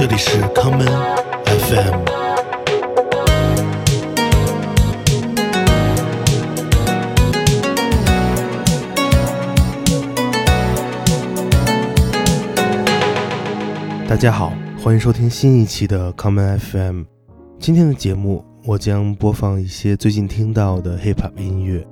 [0.00, 0.88] 这里是 common
[1.44, 2.04] FM。
[14.08, 17.02] 大家好，欢迎收听新一期的 common FM。
[17.58, 21.86] 今天的节目，我将播放一些最近听到的 hip hop 音乐。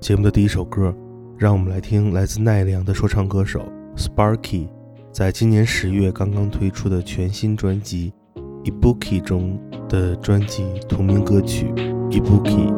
[0.00, 0.96] 节目的第一首歌，
[1.36, 4.66] 让我们来听来自奈良的说唱歌手 Sparky。
[5.14, 8.12] 在今年十月刚刚推出的全新专辑
[8.64, 9.56] 《Ibuki》中
[9.88, 11.66] 的专辑同名歌曲
[12.10, 12.76] 《Ibuki》。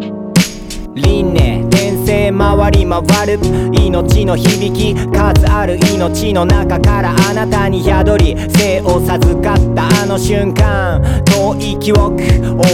[0.96, 3.38] 輪廻転生回り回る
[3.72, 12.16] 命の響き数ある命の中からあなたに宿り生を授かったあの瞬間遠い記憶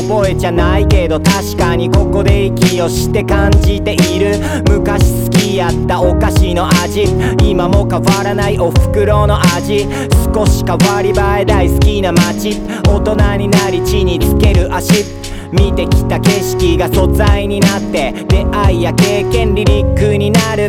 [0.06, 4.38] 覚えじゃないけど確かにここで息をして感じている
[4.70, 7.02] 昔好きやったお菓子の味
[7.42, 9.88] 今も変わらないお袋の味
[10.32, 15.21] 少し変わり映え大好きな街大人になり地につける足。
[15.52, 20.68] 見てきた景色が素材になって出会いや経験リリックになる。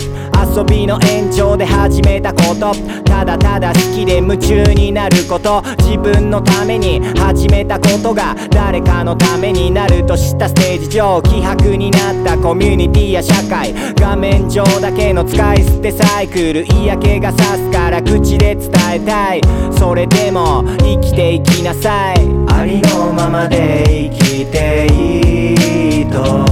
[0.56, 2.74] 遊びの延長で始めたこと。
[3.06, 5.64] ただただ好きで夢中になること。
[5.80, 13.74] 自分のために始めたことが誰かのためになるとしたステージ上希薄になったコミュニティや社会。
[13.96, 16.66] 画面上だけの使い捨てサイクル。
[16.66, 19.42] 嫌気がさすから口で伝えたい。
[19.72, 22.18] それでも生きていきなさい。
[22.50, 26.46] ありのままで生きていいと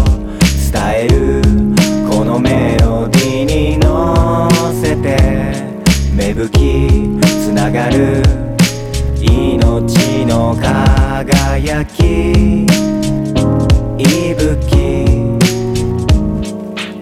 [0.72, 1.42] 伝える
[2.10, 4.50] このメロディーに乗
[4.82, 5.18] せて
[6.16, 8.24] 芽吹きつながる
[9.20, 12.66] 命の輝き
[13.98, 15.41] 息吹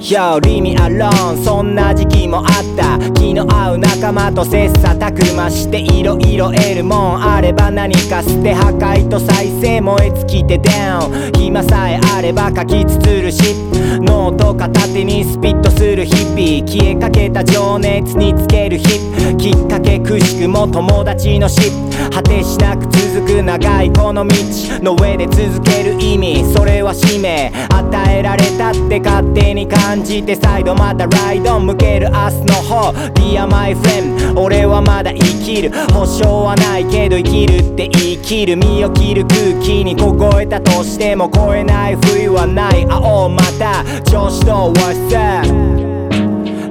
[0.10, 13.54] Yo, leave me alone そんな時期もあった気の合う仲間と切磋琢磨していろいろ得るもんあれば何か捨て破壊と再生燃え尽きて down 暇さえあれば書き綴るし
[14.02, 14.36] ノー。
[14.36, 19.00] ト片手にスピットする日々消えかけた情熱につける日
[19.38, 21.72] きっかけくしくも友達の死
[22.12, 24.34] 果てしなく続く長いこの道
[24.82, 26.44] の上で続ける意味。
[26.54, 27.52] それは使命。
[27.70, 29.99] 与えられたって勝手に感じ。
[30.04, 32.92] て再度またライド向ける明日の方。
[33.14, 35.72] Dear my friend 俺はまだ生きる。
[35.94, 38.58] 保証はないけど生きるって言い切る。
[38.58, 42.86] 身を切る空気に凍えたとしても超えない冬はない。
[42.90, 43.84] 青また。
[44.04, 45.44] 調子とはさ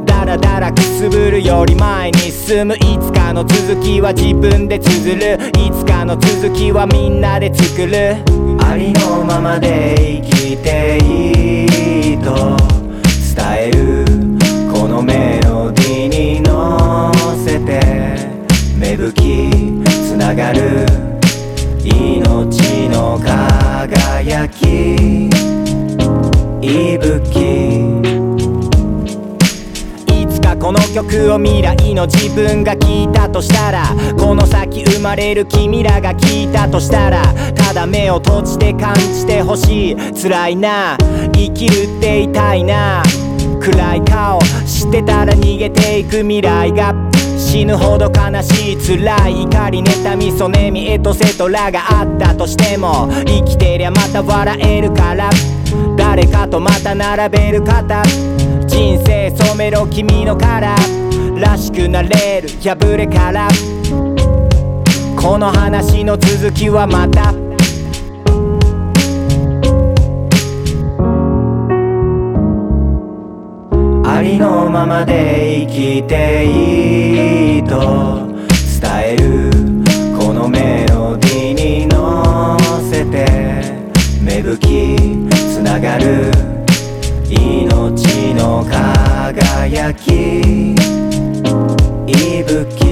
[0.06, 2.76] ダラダラくすぶるより前に進む。
[2.76, 5.50] いつかの続きは自分で綴る。
[5.58, 8.16] いつかの続きはみんなで作る。
[8.60, 11.27] ありのままで生きてい
[20.28, 20.86] きつながる。
[21.84, 25.30] 命の輝き。
[26.60, 28.02] 息吹。
[30.06, 33.84] いつかこの曲を未来の自分が聴いたとしたら。
[34.18, 37.22] この先生まれる君らが聞いたとしたら。
[37.54, 39.96] ただ目を閉じて感じてほしい。
[40.14, 40.98] 辛いな。
[41.32, 43.02] 生きるって痛いな。
[43.60, 46.94] 暗い顔してたら逃げていく未来が
[47.48, 55.30] 死ぬほど悲しい辛い怒り妬みそねみエトセトラがあったとしても生きてりゃまた笑えるから。
[55.96, 58.02] 誰かとまた並べる方。
[58.66, 63.48] 人生染めろ君のカラーらしくなれる破れから。
[65.16, 67.47] この話の続きはまた。
[74.18, 78.26] ありのままで生きていいと
[78.80, 79.48] 伝える。
[80.18, 82.58] このメロディーに乗
[82.90, 83.24] せて
[84.20, 86.32] 芽吹きつながる。
[87.30, 90.74] 命の輝き。
[92.08, 92.87] 息吹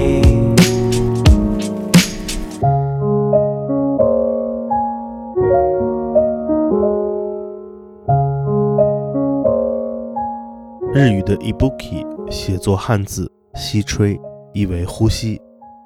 [10.96, 14.18] 日语的 ibuki 写作汉字吸吹，
[14.54, 15.38] 意为呼吸。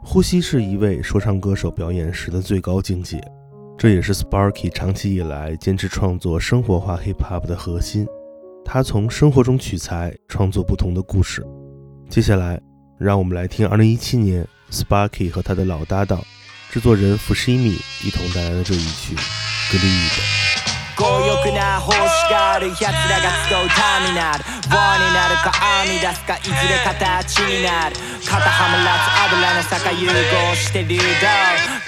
[0.05, 3.21] 呼吸是一位说唱歌手表演时的最高境界，
[3.77, 8.07] 这也是 Sparky 长期以来坚持创作生活化 hip hop 的核心。
[8.65, 11.45] 他从生活中取材，创作不同的故事。
[12.09, 12.61] 接下来，
[12.97, 16.23] 让我们来听2017年 Sparky 和他的老搭档
[16.71, 17.77] 制作人福西米
[18.07, 19.17] 一同带来的这一曲
[19.73, 20.37] 《Greed》。
[21.01, 21.97] 強欲な奉仕
[22.31, 25.51] がある奴らが集うターミナルワになるか
[25.89, 27.97] 編み出すかいずれ形になる。
[28.29, 31.03] 肩はまらず油の坂融合して流動。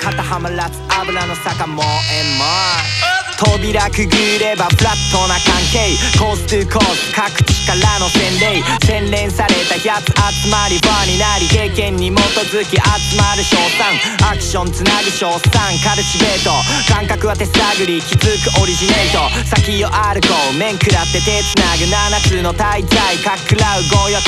[0.00, 5.98] 肩はまらず油の坂もえも扉くぐればフラットな関係。
[6.14, 8.62] コーストゥーコース各地からの洗礼。
[8.86, 12.18] 洗練されたやつ集まり場になり経験に基
[12.54, 13.98] づき集まる賞賛。
[14.30, 15.74] アクションつなぐ賞賛。
[15.82, 16.54] カルチベート。
[16.86, 19.26] 感覚は手探り気づくオリジネート。
[19.50, 20.56] 先を歩こう。
[20.56, 21.90] 面食らって手つなぐ。
[21.90, 24.22] 7つの滞在かっくらう強欲。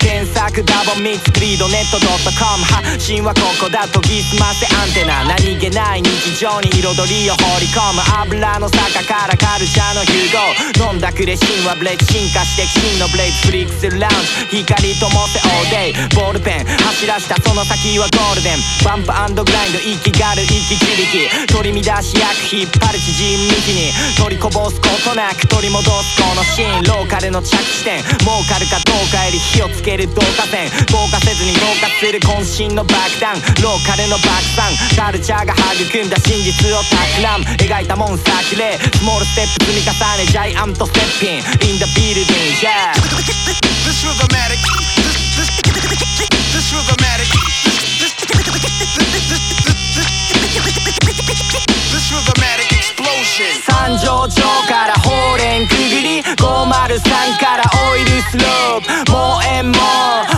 [0.00, 4.66] 検索ダボミツクリードネット .com 発信はここだとぎすませ。
[4.74, 5.22] アンテナ。
[5.22, 8.02] 何気ない日常に彩りを放り込む。
[8.26, 18.58] 油の坂からカルチャーの融合飲んだくれ芯はブレード進化して真のブレイドフリックするラウンジ光ともせ all day ボールペン走らしたその先はゴールデン。
[18.80, 22.98] バンプグラインド息がる息地力取り乱し役引っ張る。
[22.98, 28.64] 知人幹に取りこぼすことなく取り戻すこのシーンローカルの着地点儲かる。
[28.70, 30.08] かどうかより火をつける。
[30.08, 32.20] 導火線防火せずに同化する。
[32.20, 42.24] 渾身の爆弾ローカルの爆散カルチャーが育んだ真実をたくらん描いたもん作例スモールステップ積み重ねジャイアントステッピン in the building
[42.62, 42.94] yeah.
[43.84, 44.58] This rhythmatic
[45.00, 45.50] This, this,
[46.54, 47.28] this rhythmatic
[48.00, 48.14] This,
[51.90, 53.52] this rhythmatic explosion.
[53.66, 56.36] 三条町からホーレンくぐり503
[57.40, 59.78] からオイルスロープもう縁も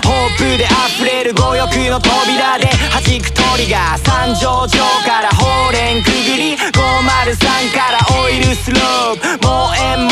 [0.04, 6.11] ホープで溢れる強欲の扉で弾くトリガー三条町からホーレンくぐり
[6.56, 10.10] 503からオイルスロープもう縁も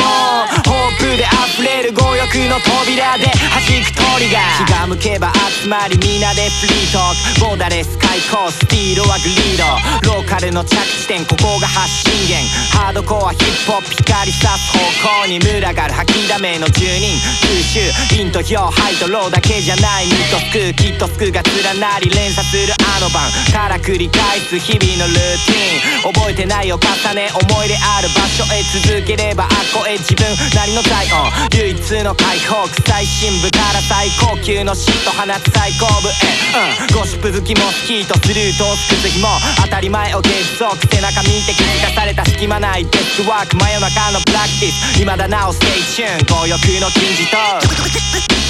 [0.65, 14.71] ホープで溢れる強欲の扉で弾くトリガー気が向けば集まり皆でフリートークボーダレス開口スティールはグリードローカルの着地点ここが発信源ハードコアヒップホップ光さす
[15.03, 17.91] 方向に群がる吐きだめの住人空襲
[18.23, 26.87] インと表ハイとローだけじゃないミッドスクーキットスクが連なり連鎖するあの晩から繰り返す日々のルーティン覚えてないを重
[27.19, 30.23] ね思い出ある場所へ続ければあっこへ自分
[30.55, 31.27] なりの体温
[31.59, 36.13] 唯一の解放臭い深部から最高級のシート放つ最高部へ
[36.53, 39.29] うんゴシップ好きもスキーとスルートをすくす日も
[39.65, 47.37] 当たり前を継続背中見て気づかされた隙間ないデスクワーク真夜中のプラクティス未だなおステイチューン強欲の金字塔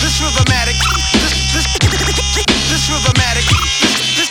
[0.00, 0.74] This rhythmatic
[1.22, 1.66] This, this,
[2.70, 3.46] this rhythmatic
[4.16, 4.30] This,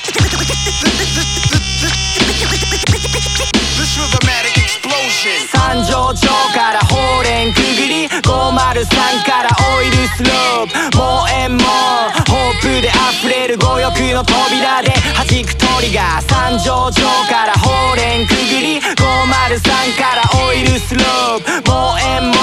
[3.77, 9.48] this rhythmatic explosion 三条町からホーレンくぐり503から
[12.81, 21.69] で溢れる強欲の扉で弾くトリガー三条町からホーレンくぐり503からオイルスロープ。
[21.69, 22.37] もう縁も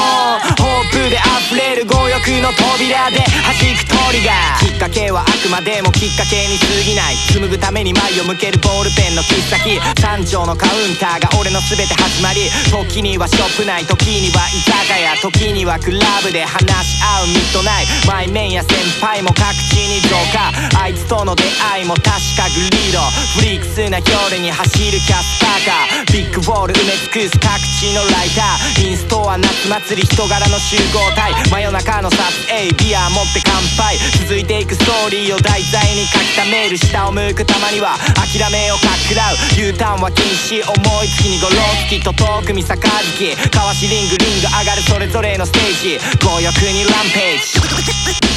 [0.59, 18.07] ホープで溢れる強欲の扉で弾くトリガーきっかけはあくまでもきっかけに過ぎない紡ぐために前を向けるボールペンの切っ先三条のカウンターが俺の全て始まり時にはショップ内時には居酒屋時にはクラブで話し合うミッドナイト。
[18.07, 20.51] マイメンや先輩も各地に増加
[20.81, 23.03] あいつとの出会いも確かグリード
[23.39, 40.73] フリークスな夜に走るキャスターカービッグボール埋め尽くす各地のライターインストは夏祭り人柄の集合体真夜中の撮影ビア持って乾杯続いていくストーリーを題材に書き溜める下を向くたまには諦めをかくらう U ターンは禁止思
[41.05, 47.61] いつきにゴロつきと遠く見杯かわしリングリング上がるそれぞれのステージ強欲にランページ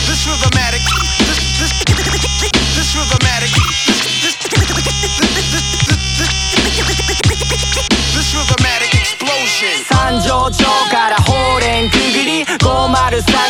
[0.10, 0.84] This rhythmatic
[1.60, 3.79] This, this, this rhythmatic.
[9.50, 12.62] 三条町からホーレンくぐり503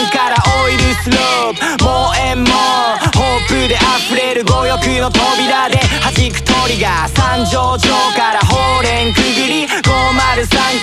[0.09, 1.83] からオイルスロープ。
[1.83, 2.49] もう縁も
[3.13, 9.83] ホープで溢れる強欲の扉で弾くトリガー三条町からホーレンくぐり503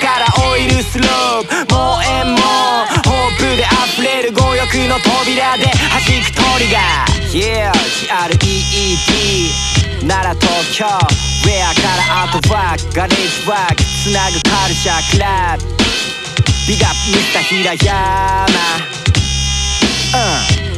[0.05, 1.75] からオイルスロープ。
[1.75, 2.39] もう縁も
[3.07, 5.73] ホープで溢れる強欲の扉で弾
[6.23, 7.73] くトリガー Yeah
[8.39, 10.93] GREET なら東京ウェ
[11.69, 15.65] アからアートワークガレージワークつなぐカルチャークラブ。
[16.69, 18.47] ビガップミスター平山
[20.15, 20.76] うん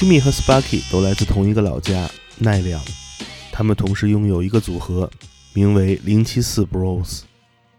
[0.00, 2.80] Fushimi 和 Sparky 都来自同一个老家奈良，
[3.52, 5.10] 他们同时拥有一个组合，
[5.52, 7.24] 名为零七四 Bros。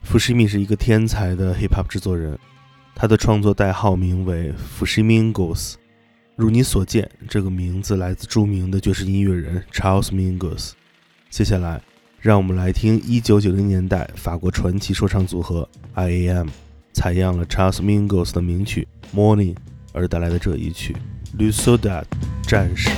[0.07, 2.37] Fushimi 是一个天才的 hip hop 制作人，
[2.93, 5.73] 他的创作代号名为 Fushimingos。
[6.35, 10.73] 如你所见，这个名字来自著名的爵士音乐人 Charles Mingus。
[11.31, 11.81] 接下来，
[12.19, 16.49] 让我们来听1990年代法国传奇说唱组合 I.A.M.
[16.93, 18.87] 采样了 Charles Mingus 的名曲
[19.17, 19.55] 《Morning》
[19.91, 20.93] 而带来的这一曲
[21.37, 22.05] 《绿色的
[22.47, 22.89] 战士。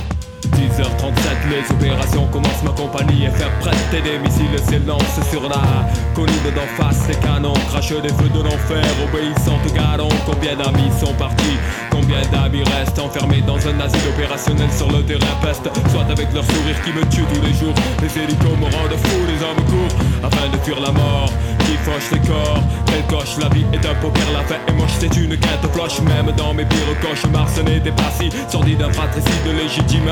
[0.54, 5.62] 10h37, les opérations commencent, ma compagnie est faire prêter des missiles s'élancent sur la
[6.14, 7.08] colline d'en face.
[7.08, 10.08] Les canons crachent des feux de l'enfer, obéissant au galon.
[10.26, 11.58] Combien d'amis sont partis
[11.90, 16.44] Combien d'amis restent enfermés dans un asile opérationnel sur le terrain peste Soit avec leur
[16.44, 17.74] sourire qui me tue tous les jours.
[18.02, 21.30] Les hélicos me rendent fou, les hommes courent afin de fuir la mort
[21.64, 22.62] qui fauche les corps.
[22.86, 26.00] Quelle coche, la vie est un poker, la fin est moche, c'est une quinte floche.
[26.02, 30.10] Même dans mes pires cauchemars, ce n'est pas si sordide, infratricide, légitime,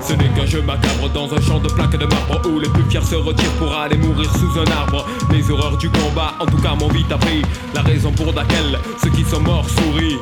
[0.00, 2.84] Ce n'est qu'un jeu macabre dans un champ de plaques de marbre où les plus
[2.90, 5.06] fiers se retirent pour aller mourir sous un arbre.
[5.32, 7.42] Les horreurs du combat, en tout cas, m'ont vite appris
[7.74, 10.18] la raison pour laquelle ceux qui sont morts sourient.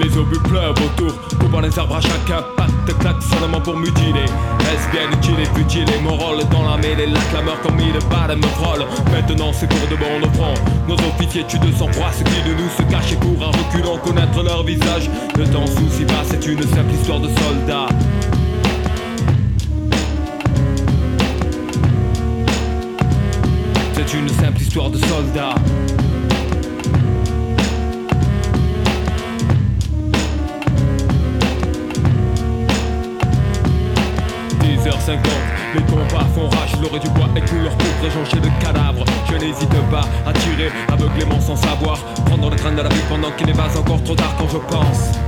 [0.00, 2.42] Les obus pleurent autour, coupant les arbres à chacun.
[2.56, 4.24] Patte claque seulement pour mutiler.
[4.60, 8.36] Est-ce bien utile et futile et morale dans la mêlée La clameur comme mille balles
[8.36, 10.54] me frôle Maintenant c'est pour de bon au front
[10.88, 13.98] Nos officiers tuent de sang-froid ceux qui de nous se cachent et courent en reculant
[13.98, 15.10] connaître leur visage.
[15.38, 17.88] Ne t'en soucie pas c'est une simple histoire de soldats.
[23.94, 25.54] C'est une simple histoire de soldats
[35.10, 39.04] 10h50, les combats font rage, l'aurait du bois et tout leur peau préjonché de cadavres.
[39.28, 43.30] Je n'hésite pas à tirer aveuglément sans savoir, prendre le train de la vie pendant
[43.32, 44.34] qu'il n'est pas encore trop tard.
[44.38, 45.18] Quand je pense.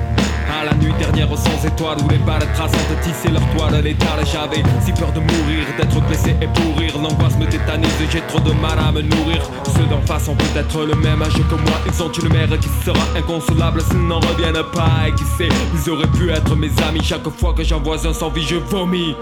[0.51, 4.63] À la nuit dernière sans étoiles où les balles traçantes tissaient leur toile l'étal j'avais
[4.85, 8.53] si peur de mourir, d'être blessé et pourrir L'angoisse me tétanise et j'ai trop de
[8.53, 9.43] mal à me nourrir.
[9.77, 11.79] Ceux d'en face ont peut-être le même âge que moi.
[11.87, 15.09] Ils ont une mère qui sera inconsolable s'ils n'en reviennent pas.
[15.09, 17.03] Et qui sait, ils auraient pu être mes amis.
[17.03, 19.17] Chaque fois que j'en vois un sans vie je vomis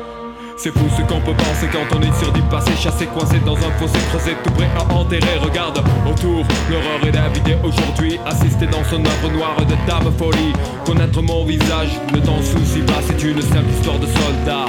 [0.63, 2.73] c'est fou ce qu'on peut penser quand on est sur du passé.
[2.77, 5.39] Chassé, coincé dans un fossé creusé tout prêt à enterrer.
[5.39, 8.19] Regarde autour, l'horreur est d'inviter aujourd'hui.
[8.27, 10.53] Assister dans son œuvre noire de dame folie.
[10.85, 14.67] Connaître mon visage, ne t'en soucie pas C'est une simple histoire de soldat.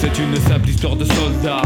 [0.00, 1.62] C'est une simple histoire de soldat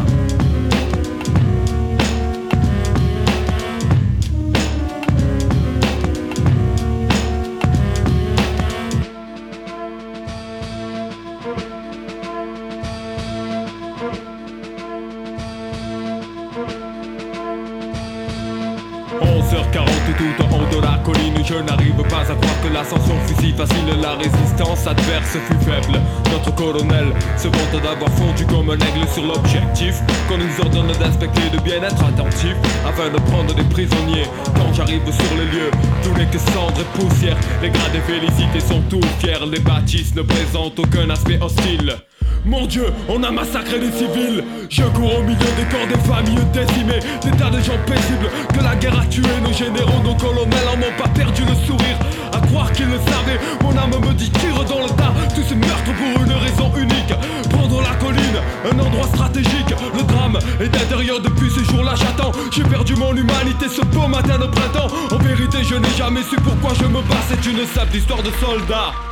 [22.12, 25.98] pas à croire que l'ascension fut si facile La résistance adverse fut faible.
[26.30, 29.94] Notre colonel se vante d'avoir fondu comme un aigle sur l'objectif
[30.28, 32.54] Qu'on nous ordonne d'inspecter de bien être attentif
[32.86, 34.28] Afin de prendre des prisonniers.
[34.54, 35.70] Quand j'arrive sur les lieux
[36.02, 39.46] Tout n'est que cendres et poussière Les grades et félicités sont tous fiers.
[39.50, 41.96] Les bâtisses ne présentent aucun aspect hostile
[42.44, 44.44] mon Dieu, on a massacré les civils.
[44.68, 47.00] Je cours au milieu des corps des familles décimées.
[47.22, 49.22] Des tas de gens paisibles Que la guerre a tué.
[49.42, 51.98] Nos généraux, nos colonels en ont pas perdu le sourire.
[52.32, 55.12] À croire qu'ils le savaient Mon âme me dit tire dans le tas.
[55.34, 57.14] Tous ces meurtres pour une raison unique.
[57.50, 58.38] Prendre la colline,
[58.70, 59.74] un endroit stratégique.
[59.94, 62.32] Le drame est intérieur depuis ce jour-là j'attends.
[62.50, 64.88] J'ai perdu mon humanité ce beau matin de printemps.
[65.10, 67.22] En vérité je n'ai jamais su pourquoi je me bats.
[67.28, 69.11] C'est une simple histoire de soldat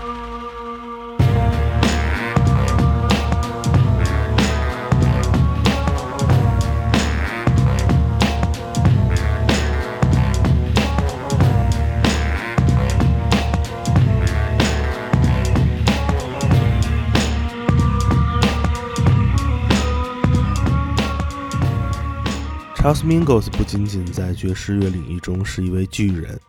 [22.80, 26.40] Charles Mingus 不仅仅在爵士乐领域中是一位巨人，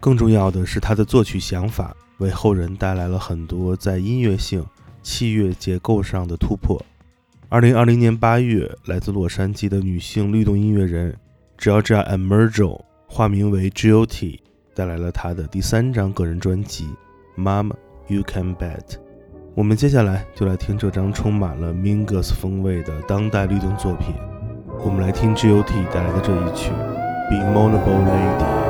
[0.00, 4.64] 更重要的是他的作曲想法为后人带来了很多在音乐性、
[5.02, 6.82] 器乐结构上的突破。
[7.50, 11.14] 二零二零年八月，来自洛杉矶的女性律动音乐人
[11.58, 14.40] Georgia Emergel，化名为 G.O.T，
[14.74, 16.88] 带来了她的第三张个人专辑
[17.38, 17.74] 《Mom
[18.08, 18.78] You Can Bet》。
[19.54, 24.14] 我们接下来就来听这张充满了 Mingus 风味的当代律动作品。
[24.82, 26.70] 我们来听 G.O.T 带来的这一曲
[27.28, 28.60] 《Be Monable Lady》。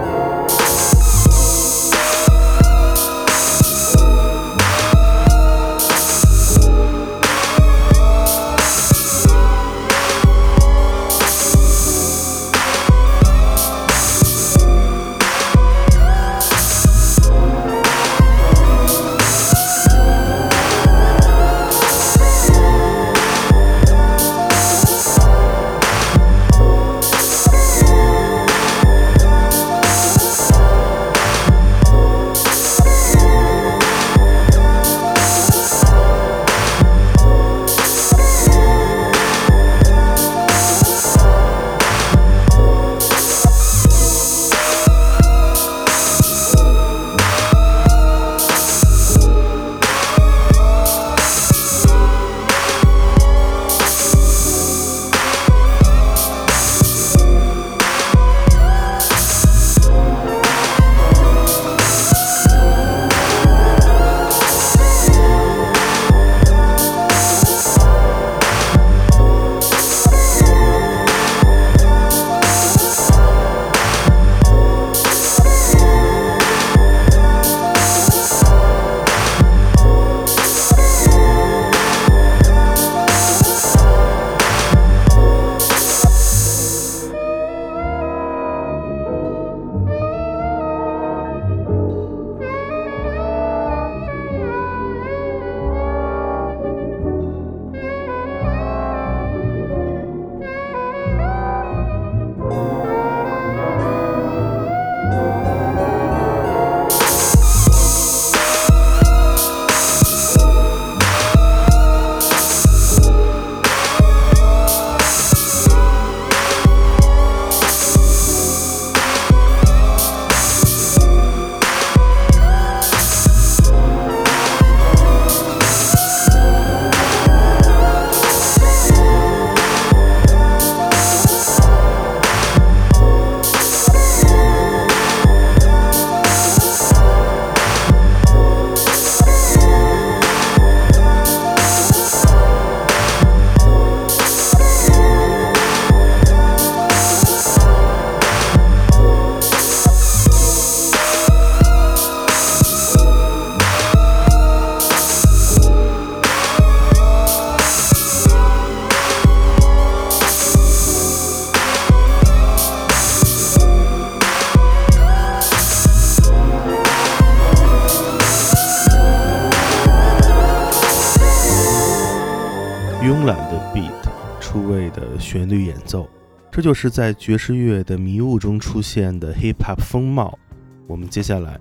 [176.55, 180.39] 这就是在爵士乐的迷雾中出现的 hip hop 风貌。
[180.87, 181.59] 我们接下来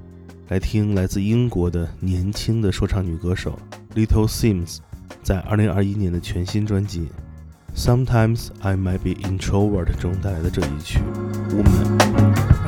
[0.50, 3.58] 来听来自英国的年轻的说唱女歌手
[3.96, 4.78] Little Sims
[5.24, 7.08] 在2021年的全新专辑
[7.76, 11.00] 《Sometimes I Might Be Introvert》中带来的这一曲
[11.56, 12.20] 《Woman》。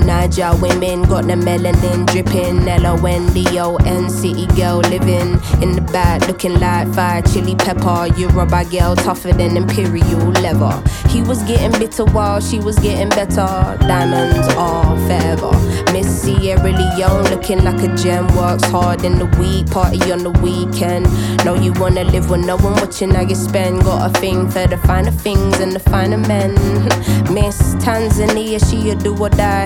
[0.03, 2.67] Niger women got the melanin dripping.
[2.67, 7.21] L O N D O N city girl living in the back, looking like fire
[7.21, 8.08] chili pepper.
[8.17, 10.81] You rubber girl tougher than imperial leather.
[11.10, 13.77] He was getting bitter while she was getting better.
[13.88, 15.51] Diamonds are forever.
[15.93, 18.27] Miss Sierra Leone looking like a gem.
[18.36, 21.05] Works hard in the week, party on the weekend.
[21.45, 23.84] Know you wanna live with no one watching how you spend.
[23.84, 26.53] Got a thing for the finer things and the finer men.
[27.34, 29.65] Miss Tanzania, she a do or die.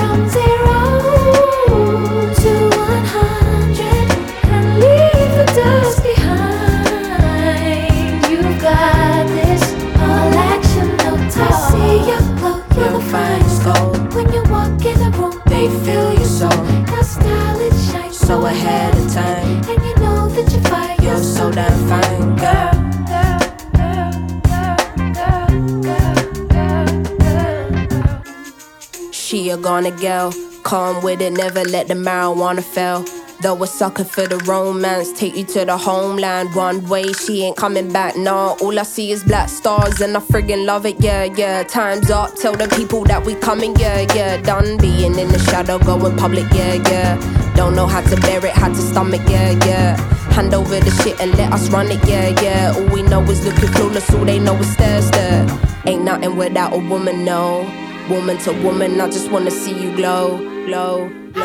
[29.11, 33.05] She a gonna girl, calm with it, never let the marijuana fail.
[33.41, 37.11] Though a sucker for the romance, take you to the homeland one way.
[37.13, 38.55] She ain't coming back, nah.
[38.61, 41.63] All I see is black stars, and I friggin' love it, yeah, yeah.
[41.63, 44.37] Time's up, tell the people that we coming, yeah, yeah.
[44.41, 47.40] Done being in the shadow, going public, yeah, yeah.
[47.61, 49.95] Don't know how to bear it, how to stomach, yeah, yeah.
[50.33, 52.73] Hand over the shit and let us run it, yeah, yeah.
[52.75, 55.45] All we know is looking clueless, all they know is stare, stare.
[55.85, 57.69] Ain't nothing without a woman, no.
[58.09, 61.35] Woman to woman, I just wanna see you glow, glow, glow.
[61.35, 61.37] I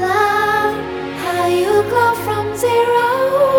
[0.00, 0.74] love
[1.22, 3.57] how you go from zero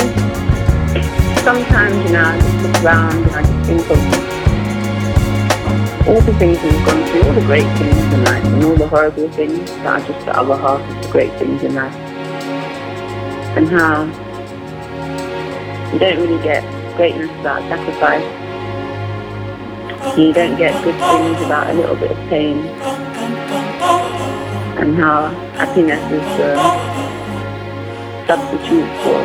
[1.42, 4.00] sometimes, you know, I just look around and I just think of
[6.08, 8.88] all the things we've gone through, all the great things in life, and all the
[8.88, 11.94] horrible things that are just the other half of the great things in life.
[13.56, 14.04] And how
[15.92, 16.62] you don't really get
[16.96, 18.41] greatness without sacrifice
[20.16, 22.58] you don't get good things about a little bit of pain
[24.78, 26.56] and how happiness is the
[28.26, 29.18] substitute for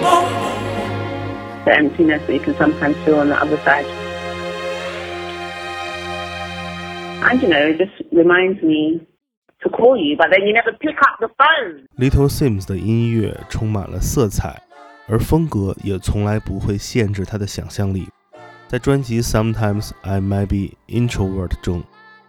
[1.65, 3.85] the emptiness that you can sometimes feel on the other side.
[7.29, 9.05] And you know, it just reminds me
[9.63, 11.87] to call you, but then you never pick up the phone.
[11.97, 14.61] Little Simz 的音乐充满了色彩，
[15.07, 18.07] 而风格也从来不会限制他的想象力。
[18.68, 21.82] 在专辑《Sometimes I Might Be Introvert》中，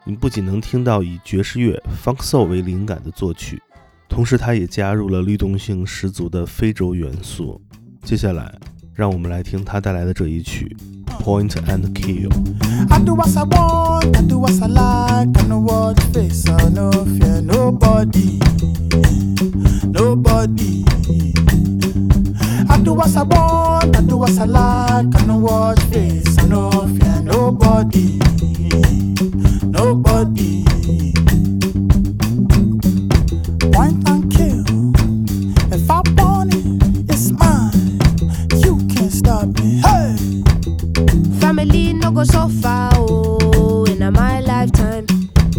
[0.03, 3.61] 你不仅能听到以爵士乐 Funk Soul 为灵感的作曲，
[4.09, 7.61] 同时他也加入了律动性十足的非洲元素。
[8.03, 8.53] 接下来，
[8.93, 10.75] 让我们来听他带来的这一曲《
[11.23, 12.29] Point and Kill》。
[12.89, 16.69] I do what I want, I do what I like, I know what face, I
[16.69, 18.39] no fear nobody.
[19.93, 20.83] nobody.
[22.67, 25.15] I do what I want, I do what I like.
[25.15, 28.18] I no watch face, I no fear nobody,
[29.64, 30.64] nobody.
[34.06, 34.64] And kill.
[35.72, 37.98] If I want it, it's mine.
[38.62, 39.80] You can't stop me.
[39.84, 40.16] Hey.
[41.40, 45.06] Family no go so far, oh, in my lifetime.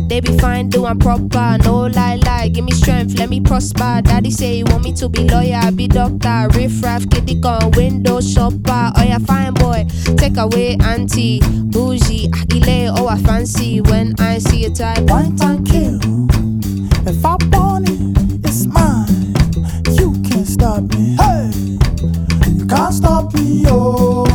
[0.07, 2.47] They be fine, doing proper, no lie, lie.
[2.47, 4.01] Give me strength, let me prosper.
[4.03, 8.21] Daddy say he want me to be lawyer, be doctor, riff raff, kitty gun, window
[8.21, 8.91] shopper.
[8.95, 9.85] Oh yeah, fine boy,
[10.17, 11.39] take away auntie,
[11.71, 15.07] bougie, akile, oh I fancy when I see a type.
[15.07, 15.99] Point and kill.
[17.07, 19.33] If I want it, it's mine.
[19.97, 21.15] You can't stop me.
[21.17, 21.51] Hey,
[22.55, 24.25] you can't stop me, oh,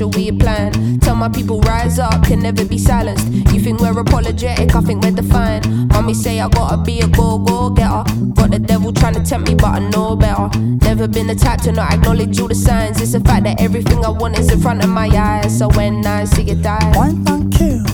[0.00, 1.00] of all this pressure we applying?
[1.00, 3.26] Tell my people, rise up, can never be silenced.
[3.52, 5.66] You think we're apologetic, I think we're defiant.
[5.92, 8.04] Mommy say I gotta be a go go getter.
[8.34, 10.48] Got the devil trying to tempt me, but I know better.
[10.58, 13.00] Never been the type to not acknowledge all the signs.
[13.00, 15.58] It's the fact that everything I want is in front of my eyes.
[15.58, 17.84] So when I see it die, Point and kill.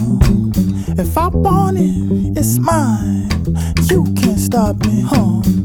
[0.98, 3.28] If I want it, it's mine.
[3.90, 5.63] You can't stop me, huh?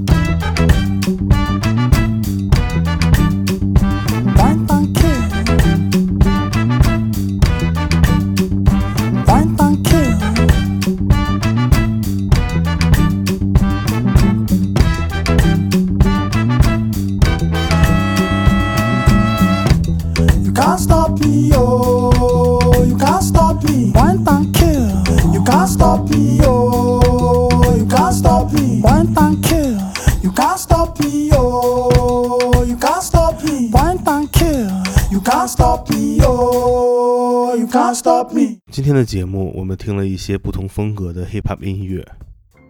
[35.19, 38.59] You can't stop me, oh, you can't stop me.
[38.71, 42.07] 今天的节目，我们听了一些不同风格的 hip hop 音乐，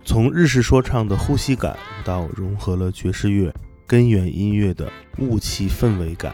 [0.03, 3.53] 从日式说唱的呼吸感，到融合了爵士乐、
[3.85, 6.33] 根源音乐的雾气氛围感。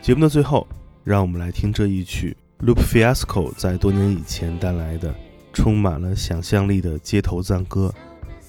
[0.00, 0.64] 节目的最后，
[1.02, 5.12] 让我们来听这一曲 Loop Fiasco 在多年以前带来的
[5.52, 7.92] 充满了想象力的街头赞歌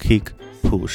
[0.00, 0.26] Kick
[0.62, 0.86] Push》。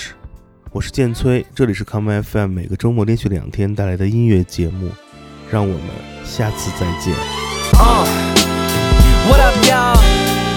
[0.71, 4.89] 我是建崔，这里是 Come FM 每个周末连续两天带来的音乐节目，
[5.50, 5.90] 让我们
[6.24, 7.14] 下次再见。
[7.74, 8.04] Uh,
[9.28, 9.98] what up, y'all?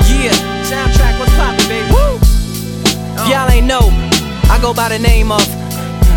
[0.08, 1.90] Yeah, soundtrack, what's poppin', baby?
[1.90, 2.20] Woo!
[3.30, 3.90] Y'all ain't know,
[4.50, 5.42] I go by the name of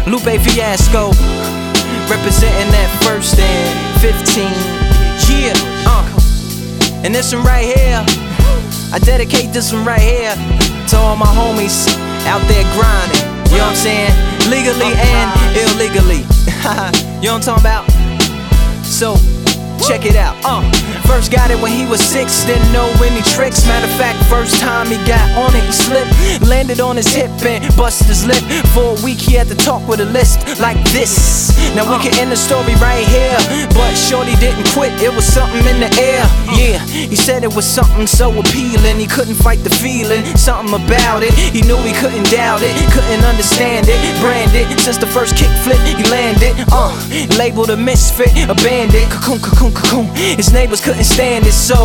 [0.07, 1.11] Lupe Fiasco,
[2.11, 4.45] representing that first and 15.
[5.29, 5.53] Yeah,
[5.87, 6.05] uh,
[7.05, 8.05] and this one right here,
[8.93, 10.35] I dedicate this one right here
[10.89, 11.87] to all my homies
[12.27, 13.37] out there grinding.
[13.51, 14.13] You know what I'm saying?
[14.51, 16.23] Legally and illegally.
[17.23, 18.00] you know what I'm talking about?
[19.02, 19.41] So,
[19.82, 20.38] check it out.
[20.46, 20.62] Uh,
[21.08, 23.66] first got it when he was six, didn't know any tricks.
[23.66, 26.14] Matter of fact, first time he got on it, he slipped,
[26.48, 28.42] landed on his hip and busted his lip.
[28.74, 31.58] For a week, he had to talk with a lisp like this.
[31.76, 33.38] Now we can end the story right here,
[33.74, 34.94] but Shorty didn't quit.
[35.02, 36.24] It was something in the air.
[36.54, 38.98] Yeah, he said it was something so appealing.
[38.98, 41.34] He couldn't fight the feeling, something about it.
[41.34, 44.00] He knew he couldn't doubt it, couldn't understand it.
[44.22, 46.54] Branded since the first kick flip, he landed.
[46.72, 46.92] Uh,
[47.38, 49.10] labeled a misfit, a bandit.
[49.10, 49.71] Cocoon, cocoon.
[50.38, 51.78] His neighbors couldn't stand it, so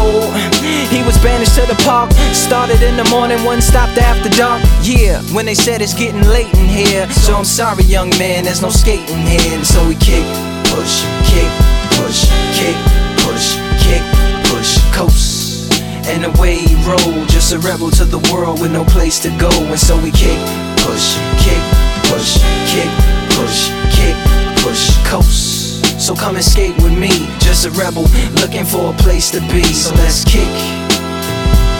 [0.90, 2.10] he was banished to the park.
[2.32, 4.62] Started in the morning, one stopped after dark.
[4.82, 7.08] Yeah, when they said it's getting late in here.
[7.10, 9.52] So I'm sorry, young man, there's no skating here.
[9.54, 10.24] And so we kick,
[10.70, 11.50] push, kick,
[11.98, 12.76] push, kick,
[13.22, 14.02] push, kick,
[14.50, 15.72] push, coast.
[16.06, 19.50] And away he rolled, just a rebel to the world with no place to go.
[19.50, 20.38] And so we kick,
[20.82, 21.62] push, kick,
[22.10, 22.38] push,
[22.70, 22.90] kick,
[23.34, 24.16] push, kick,
[24.62, 25.75] push, coast.
[26.06, 27.08] So come skate with me,
[27.40, 28.04] just a rebel
[28.40, 29.64] looking for a place to be.
[29.64, 30.46] So let's kick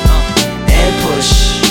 [0.08, 1.65] uh, and push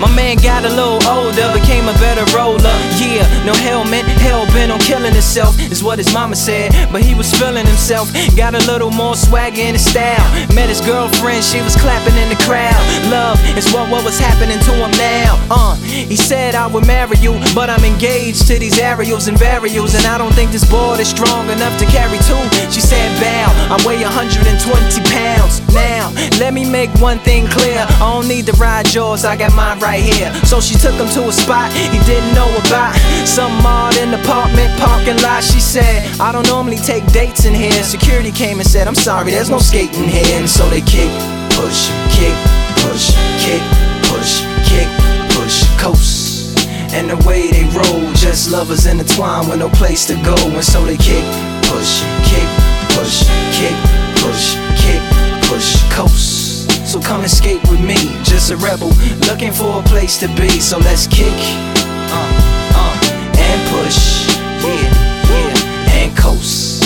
[0.00, 2.74] My man got a little older, became a better roller.
[2.98, 6.72] Yeah, no helmet, hell bent on killing himself, is what his mama said.
[6.90, 10.24] But he was feeling himself, got a little more swagger in his style.
[10.54, 12.80] Met his girlfriend, she was clapping in the crowd.
[13.10, 15.38] Love is what, what was happening to him now.
[15.50, 19.94] Uh, he said I would marry you, but I'm engaged to these aerials and varials,
[19.96, 22.42] and I don't think this board is strong enough to carry two.
[22.70, 25.60] She said, Bow, I weigh 120 pounds.
[25.72, 27.86] Now, let me make one thing clear.
[27.88, 30.32] I don't need to ride yours, I got mine right here.
[30.48, 32.96] So she took him to a spot he didn't know about.
[33.28, 35.44] Some odd in apartment parking lot.
[35.44, 37.84] She said, I don't normally take dates in here.
[37.84, 40.40] Security came and said, I'm sorry, there's no skating here.
[40.40, 41.12] And so they kick,
[41.52, 42.34] push, kick,
[42.80, 43.12] push,
[43.44, 43.62] kick,
[44.08, 44.88] push, kick,
[45.36, 46.58] push, coast.
[46.96, 50.36] And the way they roll, just lovers intertwined with no place to go.
[50.48, 51.24] And so they kick,
[51.68, 52.48] push, kick,
[52.96, 53.76] push, kick,
[54.22, 55.02] push, kick,
[55.44, 56.53] push, coast.
[56.94, 58.90] So come and skate with me, just a rebel,
[59.26, 60.60] looking for a place to be.
[60.60, 64.28] So let's kick, uh, uh, and push,
[64.62, 64.94] yeah,
[65.28, 66.84] yeah, and coast.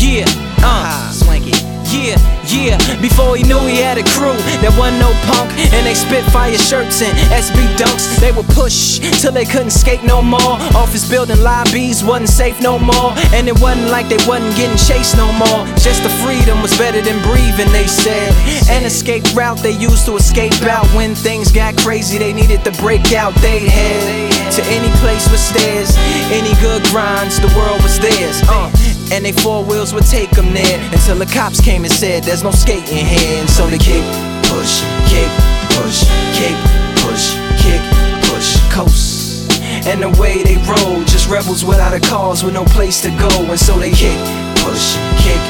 [0.00, 0.24] Yeah,
[0.64, 1.52] uh, swanky.
[1.92, 2.16] Yeah,
[2.52, 2.76] yeah.
[3.00, 6.56] Before he knew he had a crew, there wasn't no punk, and they spit fire
[6.56, 8.20] shirts and SB dunks.
[8.20, 10.60] They would push till they couldn't skate no more.
[10.76, 15.16] Office building lobbies wasn't safe no more, and it wasn't like they wasn't getting chased
[15.16, 15.66] no more.
[15.80, 18.32] Just the freedom was better than breathing, they said.
[18.68, 22.18] An escape route they used to escape out when things got crazy.
[22.18, 23.34] They needed to break out.
[23.36, 25.96] They head to any place with stairs,
[26.30, 27.40] any good grinds.
[27.40, 28.42] The world was theirs.
[28.48, 28.81] Uh.
[29.12, 32.42] And they four wheels would take them there until the cops came and said, There's
[32.42, 33.40] no skating here.
[33.40, 34.00] And so they kick,
[34.48, 35.28] push, kick,
[35.76, 36.56] push, kick,
[37.04, 37.82] push, kick,
[38.24, 39.52] push, coast.
[39.84, 43.28] And the way they roll, just rebels without a cause with no place to go.
[43.52, 44.16] And so they kick,
[44.64, 45.42] push, kick,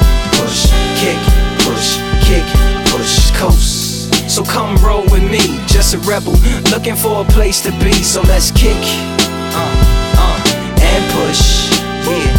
[0.43, 0.67] push,
[0.99, 1.23] kick,
[1.63, 2.43] push, kick,
[2.91, 4.11] push, coast.
[4.29, 6.35] So come roll with me, just a rebel,
[6.73, 7.93] looking for a place to be.
[7.93, 8.83] So let's kick,
[9.55, 11.71] uh, uh, and push,
[12.11, 12.32] yeah.